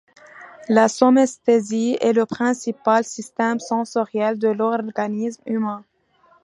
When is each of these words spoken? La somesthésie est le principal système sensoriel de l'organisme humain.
La 0.67 0.89
somesthésie 0.89 1.95
est 2.01 2.13
le 2.13 2.25
principal 2.25 3.03
système 3.03 3.59
sensoriel 3.59 4.39
de 4.39 4.47
l'organisme 4.47 5.43
humain. 5.45 5.85